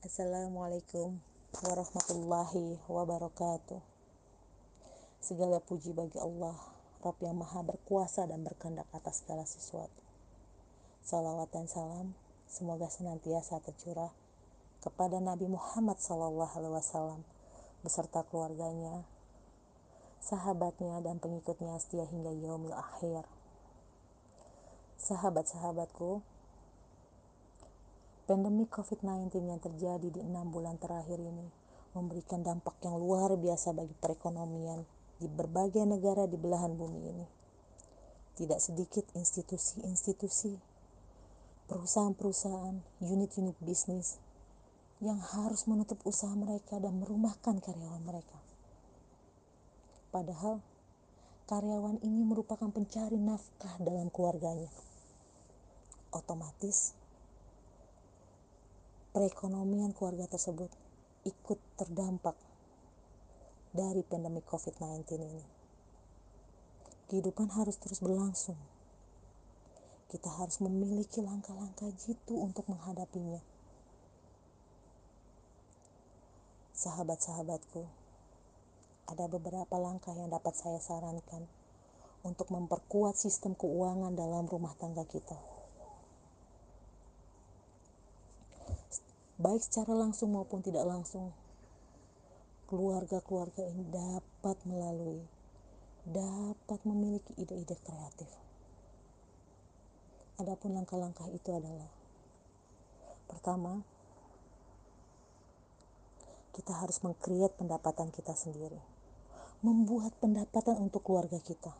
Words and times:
Assalamualaikum 0.00 1.20
warahmatullahi 1.60 2.80
wabarakatuh. 2.88 3.84
Segala 5.20 5.60
puji 5.60 5.92
bagi 5.92 6.16
Allah, 6.16 6.56
Rabb 7.04 7.20
yang 7.20 7.36
maha 7.36 7.60
berkuasa 7.60 8.24
dan 8.24 8.40
berkehendak 8.40 8.88
atas 8.96 9.20
segala 9.20 9.44
sesuatu. 9.44 10.00
Salawat 11.04 11.52
dan 11.52 11.68
salam 11.68 12.16
semoga 12.48 12.88
senantiasa 12.88 13.60
tercurah 13.60 14.08
kepada 14.80 15.20
Nabi 15.20 15.52
Muhammad 15.52 16.00
SAW 16.00 17.20
beserta 17.84 18.24
keluarganya, 18.24 19.04
sahabatnya 20.24 21.04
dan 21.04 21.20
pengikutnya 21.20 21.76
setia 21.76 22.08
hingga 22.08 22.32
yaumil 22.40 22.72
akhir. 22.72 23.28
Sahabat-sahabatku, 24.96 26.24
Pandemi 28.30 28.62
COVID-19 28.62 29.42
yang 29.42 29.58
terjadi 29.58 30.06
di 30.06 30.22
enam 30.22 30.54
bulan 30.54 30.78
terakhir 30.78 31.18
ini 31.18 31.50
memberikan 31.98 32.46
dampak 32.46 32.78
yang 32.86 32.94
luar 32.94 33.34
biasa 33.34 33.74
bagi 33.74 33.90
perekonomian 33.98 34.86
di 35.18 35.26
berbagai 35.26 35.82
negara 35.82 36.30
di 36.30 36.38
belahan 36.38 36.78
bumi 36.78 37.10
ini. 37.10 37.26
Tidak 38.38 38.54
sedikit 38.62 39.02
institusi-institusi, 39.18 40.54
perusahaan-perusahaan, 41.66 43.02
unit-unit 43.02 43.58
bisnis 43.58 44.22
yang 45.02 45.18
harus 45.18 45.66
menutup 45.66 45.98
usaha 46.06 46.30
mereka 46.30 46.78
dan 46.78 47.02
merumahkan 47.02 47.58
karyawan 47.58 48.02
mereka. 48.06 48.38
Padahal 50.14 50.62
karyawan 51.50 51.98
ini 52.06 52.22
merupakan 52.22 52.70
pencari 52.70 53.18
nafkah 53.18 53.74
dalam 53.82 54.06
keluarganya. 54.06 54.70
Otomatis 56.14 56.94
perekonomian 59.10 59.90
keluarga 59.90 60.30
tersebut 60.30 60.70
ikut 61.26 61.58
terdampak 61.74 62.38
dari 63.74 64.06
pandemi 64.06 64.38
COVID-19 64.46 65.02
ini. 65.18 65.44
Kehidupan 67.10 67.50
harus 67.58 67.74
terus 67.82 67.98
berlangsung. 67.98 68.54
Kita 70.10 70.30
harus 70.42 70.62
memiliki 70.62 71.22
langkah-langkah 71.22 71.90
jitu 71.98 72.38
untuk 72.38 72.66
menghadapinya. 72.70 73.42
Sahabat-sahabatku, 76.74 77.82
ada 79.10 79.26
beberapa 79.26 79.74
langkah 79.78 80.14
yang 80.14 80.30
dapat 80.30 80.54
saya 80.54 80.78
sarankan 80.78 81.50
untuk 82.22 82.46
memperkuat 82.54 83.18
sistem 83.18 83.58
keuangan 83.58 84.14
dalam 84.14 84.46
rumah 84.46 84.74
tangga 84.78 85.02
kita. 85.02 85.59
Baik 89.40 89.64
secara 89.64 89.96
langsung 89.96 90.36
maupun 90.36 90.60
tidak 90.60 90.84
langsung, 90.84 91.32
keluarga-keluarga 92.68 93.64
ini 93.72 93.88
dapat 93.88 94.56
melalui, 94.68 95.24
dapat 96.04 96.80
memiliki 96.84 97.32
ide-ide 97.40 97.72
kreatif. 97.80 98.28
Adapun 100.36 100.76
langkah-langkah 100.76 101.24
itu 101.32 101.56
adalah 101.56 101.88
pertama, 103.32 103.80
kita 106.52 106.76
harus 106.76 107.00
mengkreat 107.00 107.56
pendapatan 107.56 108.12
kita 108.12 108.36
sendiri, 108.36 108.80
membuat 109.64 110.12
pendapatan 110.20 110.84
untuk 110.84 111.00
keluarga 111.00 111.40
kita, 111.40 111.72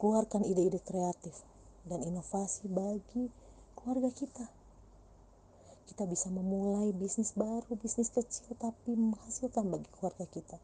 keluarkan 0.00 0.48
ide-ide 0.48 0.80
kreatif 0.80 1.44
dan 1.84 2.00
inovasi 2.00 2.72
bagi 2.72 3.28
keluarga 3.76 4.08
kita 4.16 4.55
kita 5.86 6.02
bisa 6.02 6.26
memulai 6.34 6.90
bisnis 6.90 7.30
baru, 7.38 7.78
bisnis 7.78 8.10
kecil 8.10 8.58
tapi 8.58 8.98
menghasilkan 8.98 9.70
bagi 9.70 9.86
keluarga 9.94 10.26
kita. 10.26 10.58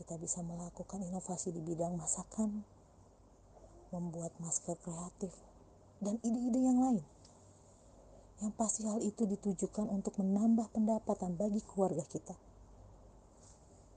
Kita 0.00 0.16
bisa 0.16 0.40
melakukan 0.40 1.04
inovasi 1.04 1.52
di 1.52 1.60
bidang 1.60 2.00
masakan, 2.00 2.64
membuat 3.92 4.32
masker 4.40 4.80
kreatif, 4.80 5.36
dan 6.00 6.16
ide-ide 6.24 6.60
yang 6.64 6.80
lain. 6.80 7.04
Yang 8.40 8.52
pasti 8.56 8.88
hal 8.88 9.04
itu 9.04 9.28
ditujukan 9.28 9.84
untuk 9.92 10.16
menambah 10.16 10.72
pendapatan 10.72 11.36
bagi 11.36 11.60
keluarga 11.60 12.00
kita. 12.08 12.32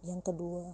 Yang 0.04 0.36
kedua, 0.36 0.68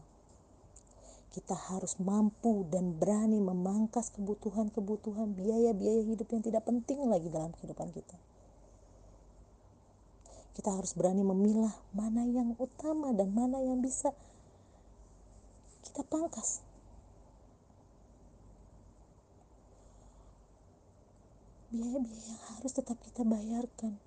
kita 1.37 1.53
harus 1.53 2.01
mampu 2.01 2.65
dan 2.73 2.97
berani 2.97 3.37
memangkas 3.37 4.09
kebutuhan-kebutuhan 4.17 5.37
biaya-biaya 5.37 6.01
hidup 6.01 6.25
yang 6.33 6.41
tidak 6.41 6.65
penting 6.65 7.05
lagi 7.05 7.29
dalam 7.29 7.53
kehidupan 7.53 7.93
kita 7.93 8.17
kita 10.57 10.69
harus 10.73 10.91
berani 10.97 11.21
memilah 11.23 11.71
mana 11.93 12.25
yang 12.25 12.55
utama 12.57 13.13
dan 13.13 13.31
mana 13.31 13.61
yang 13.61 13.79
bisa 13.79 14.11
kita 15.85 16.01
pangkas. 16.05 16.61
Biaya-biaya 21.69 22.33
yang 22.33 22.43
harus 22.57 22.71
tetap 22.73 22.97
kita 23.05 23.21
bayarkan 23.21 24.01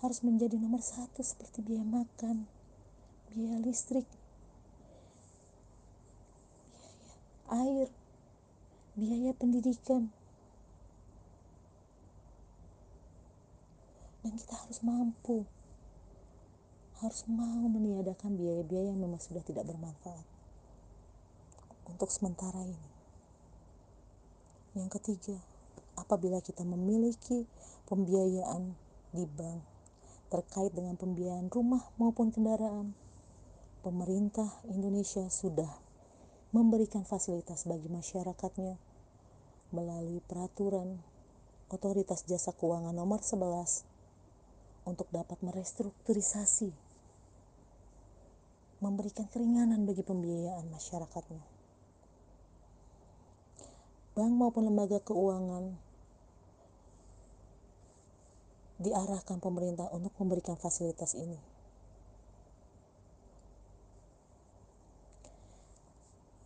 harus 0.00 0.24
menjadi 0.24 0.56
nomor 0.56 0.80
satu 0.80 1.20
seperti 1.20 1.60
biaya 1.60 1.84
makan, 1.84 2.48
biaya 3.28 3.60
listrik, 3.60 4.08
biaya 6.72 7.12
air, 7.52 7.88
biaya 8.96 9.36
pendidikan, 9.36 10.08
dan 14.20 14.32
kita 14.36 14.54
harus 14.56 14.80
mampu. 14.84 15.48
Harus 17.00 17.24
mau 17.24 17.64
meniadakan 17.64 18.36
biaya-biaya 18.36 18.92
yang 18.92 19.00
memang 19.00 19.20
sudah 19.20 19.40
tidak 19.40 19.64
bermanfaat 19.64 20.26
untuk 21.88 22.12
sementara 22.12 22.60
ini. 22.60 22.90
Yang 24.76 25.00
ketiga 25.00 25.40
apabila 25.96 26.44
kita 26.44 26.62
memiliki 26.62 27.48
pembiayaan 27.88 28.76
di 29.16 29.24
bank 29.26 29.64
terkait 30.30 30.70
dengan 30.70 30.94
pembiayaan 30.94 31.50
rumah 31.50 31.82
maupun 31.98 32.30
kendaraan 32.30 32.94
pemerintah 33.82 34.62
Indonesia 34.70 35.26
sudah 35.26 35.72
memberikan 36.54 37.02
fasilitas 37.02 37.66
bagi 37.66 37.90
masyarakatnya 37.90 38.78
melalui 39.74 40.22
peraturan 40.22 41.02
Otoritas 41.70 42.26
Jasa 42.26 42.54
Keuangan 42.54 42.94
nomor 42.94 43.22
11 43.22 43.99
untuk 44.90 45.06
dapat 45.14 45.38
merestrukturisasi, 45.46 46.74
memberikan 48.82 49.30
keringanan 49.30 49.86
bagi 49.86 50.02
pembiayaan 50.02 50.66
masyarakatnya. 50.68 51.44
Bank 54.18 54.32
maupun 54.34 54.66
lembaga 54.66 54.98
keuangan 55.00 55.78
diarahkan 58.80 59.38
pemerintah 59.38 59.86
untuk 59.92 60.10
memberikan 60.18 60.56
fasilitas 60.56 61.12
ini. 61.14 61.38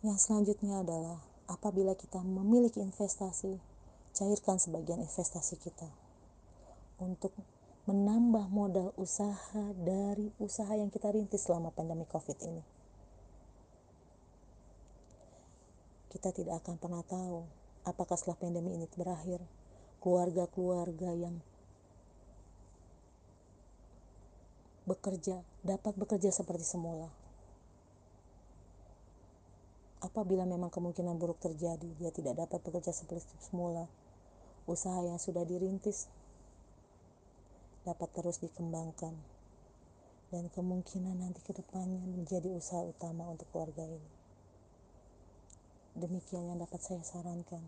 Yang 0.05 0.29
selanjutnya 0.29 0.85
adalah 0.85 1.17
apabila 1.49 1.97
kita 1.97 2.21
memiliki 2.21 2.77
investasi, 2.83 3.57
cairkan 4.13 4.61
sebagian 4.61 5.01
investasi 5.01 5.57
kita 5.57 5.89
untuk 7.01 7.33
menambah 7.85 8.49
modal 8.49 8.97
usaha 8.97 9.65
dari 9.77 10.33
usaha 10.41 10.73
yang 10.73 10.89
kita 10.89 11.13
rintis 11.13 11.45
selama 11.45 11.69
pandemi 11.69 12.09
COVID 12.09 12.37
ini. 12.49 12.63
Kita 16.09 16.33
tidak 16.33 16.65
akan 16.65 16.75
pernah 16.81 17.05
tahu 17.05 17.45
apakah 17.85 18.17
setelah 18.17 18.41
pandemi 18.41 18.73
ini 18.73 18.89
berakhir, 18.97 19.37
keluarga-keluarga 20.01 21.13
yang 21.13 21.37
bekerja 24.89 25.45
dapat 25.61 25.93
bekerja 25.93 26.33
seperti 26.33 26.65
semula. 26.65 27.09
Apabila 30.01 30.45
memang 30.45 30.69
kemungkinan 30.69 31.17
buruk 31.17 31.41
terjadi, 31.41 31.89
dia 31.97 32.13
tidak 32.13 32.37
dapat 32.37 32.61
bekerja 32.61 32.93
seperti 32.93 33.25
semula. 33.41 33.89
Usaha 34.65 35.01
yang 35.05 35.17
sudah 35.17 35.45
dirintis 35.45 36.09
dapat 37.85 38.09
terus 38.17 38.41
dikembangkan 38.41 39.13
dan 40.33 40.49
kemungkinan 40.51 41.21
nanti 41.21 41.39
ke 41.45 41.53
depannya 41.53 42.01
menjadi 42.01 42.49
usaha 42.49 42.81
utama 42.81 43.29
untuk 43.29 43.45
keluarga 43.53 43.85
ini. 43.85 44.09
Demikian 45.95 46.49
yang 46.49 46.59
dapat 46.59 46.81
saya 46.81 46.99
sarankan. 47.05 47.61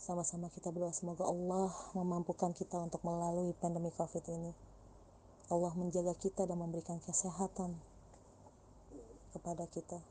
Sama-sama 0.00 0.50
kita 0.50 0.74
berdoa 0.74 0.90
semoga 0.90 1.22
Allah 1.22 1.70
memampukan 1.94 2.50
kita 2.50 2.82
untuk 2.82 2.98
melalui 3.06 3.54
pandemi 3.62 3.94
COVID 3.94 4.24
ini. 4.34 4.50
Allah 5.52 5.70
menjaga 5.78 6.18
kita 6.18 6.42
dan 6.48 6.58
memberikan 6.58 6.98
kesehatan 6.98 7.78
kepada 9.30 9.70
kita. 9.70 10.02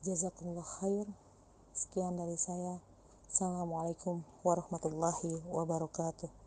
Jazakumullah 0.00 0.64
khair. 0.80 1.04
Sekian 1.76 2.16
dari 2.16 2.40
saya. 2.40 2.80
Assalamualaikum 3.28 4.24
warahmatullahi 4.40 5.44
wabarakatuh. 5.52 6.41